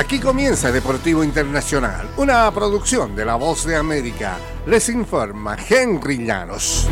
[0.00, 4.38] Aquí comienza Deportivo Internacional, una producción de La Voz de América.
[4.66, 6.88] Les informa Henry Llanos.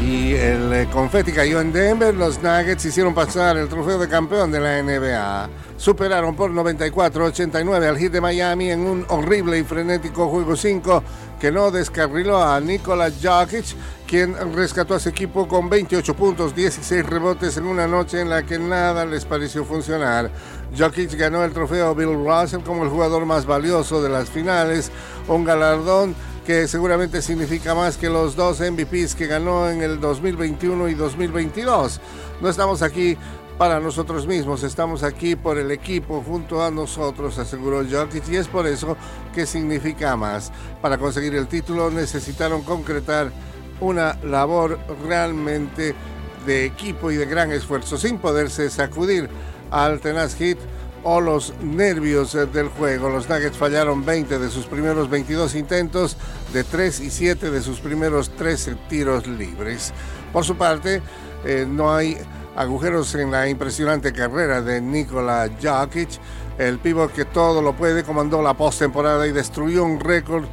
[0.00, 4.52] Y el eh, confeti cayó en Denver, los Nuggets hicieron pasar el trofeo de campeón
[4.52, 5.50] de la NBA.
[5.76, 11.02] Superaron por 94-89 al hit de Miami en un horrible y frenético juego 5
[11.42, 13.64] que no descarriló a Nikola Jokic,
[14.06, 18.44] quien rescató a su equipo con 28 puntos, 16 rebotes en una noche en la
[18.44, 20.30] que nada les pareció funcionar.
[20.78, 24.92] Jokic ganó el trofeo Bill Russell como el jugador más valioso de las finales,
[25.26, 26.14] un galardón
[26.46, 32.00] que seguramente significa más que los dos MVPs que ganó en el 2021 y 2022.
[32.40, 33.18] No estamos aquí
[33.62, 38.48] para nosotros mismos, estamos aquí por el equipo junto a nosotros, aseguró Jokic, y es
[38.48, 38.96] por eso
[39.32, 40.50] que significa más.
[40.80, 43.30] Para conseguir el título necesitaron concretar
[43.78, 45.94] una labor realmente
[46.44, 49.30] de equipo y de gran esfuerzo, sin poderse sacudir
[49.70, 50.58] al tenaz hit
[51.04, 53.10] o los nervios del juego.
[53.10, 56.16] Los Nuggets fallaron 20 de sus primeros 22 intentos
[56.52, 59.92] de 3 y 7 de sus primeros 13 tiros libres.
[60.32, 61.00] Por su parte,
[61.44, 62.18] eh, no hay
[62.56, 66.10] agujeros en la impresionante carrera de Nikola Jokic.
[66.58, 70.44] El pívot que todo lo puede comandó la postemporada y destruyó un récord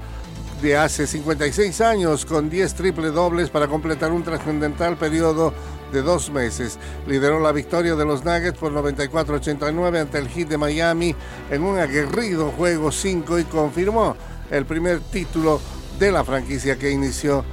[0.61, 5.53] de hace 56 años con 10 triple dobles para completar un trascendental periodo
[5.91, 6.77] de dos meses.
[7.07, 11.15] Lideró la victoria de los Nuggets por 94-89 ante el Heat de Miami
[11.49, 14.15] en un aguerrido juego 5 y confirmó
[14.51, 15.59] el primer título
[15.97, 17.43] de la franquicia que inició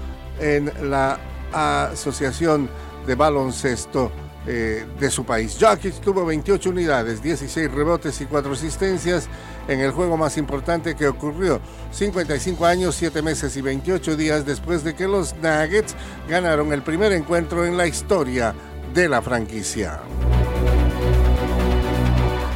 [0.41, 1.19] en la
[1.53, 2.69] Asociación
[3.07, 4.11] de Baloncesto
[4.47, 5.57] eh, de su país.
[5.61, 9.29] Jokic tuvo 28 unidades, 16 rebotes y 4 asistencias
[9.67, 14.85] en el juego más importante que ocurrió 55 años, 7 meses y 28 días después
[14.85, 15.97] de que los Nuggets
[16.29, 18.55] ganaron el primer encuentro en la historia
[18.95, 20.01] de la franquicia.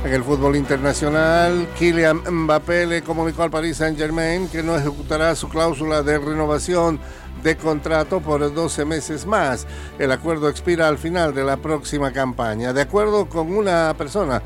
[0.04, 5.48] En el fútbol internacional, Kylian Mbappé le comunicó al Paris Saint-Germain que no ejecutará su
[5.48, 6.98] cláusula de renovación
[7.42, 9.66] de contrato por 12 meses más.
[9.98, 12.72] El acuerdo expira al final de la próxima campaña.
[12.72, 14.42] De acuerdo con una persona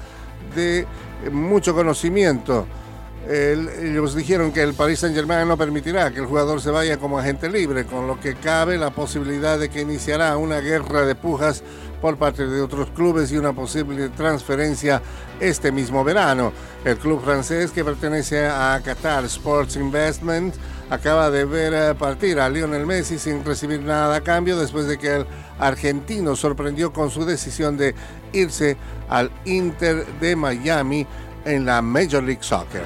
[0.55, 0.87] de
[1.31, 2.66] mucho conocimiento,
[3.29, 7.19] ellos dijeron que el Paris Saint Germain no permitirá que el jugador se vaya como
[7.19, 11.62] agente libre, con lo que cabe la posibilidad de que iniciará una guerra de pujas
[12.03, 15.01] por parte de otros clubes y una posible transferencia
[15.41, 16.53] este mismo verano.
[16.85, 20.55] El club francés que pertenece a Qatar Sports Investment
[20.91, 24.99] acaba de ver eh, partir a Lionel Messi sin recibir nada a cambio después de
[24.99, 25.27] que el
[25.59, 27.95] argentino sorprendió con su decisión de
[28.35, 28.77] irse
[29.09, 31.06] al Inter de Miami
[31.44, 32.82] en la Major League Soccer.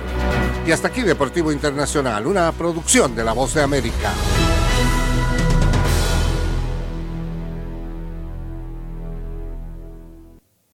[0.66, 4.12] Y hasta aquí Deportivo Internacional, una producción de La Voz de América.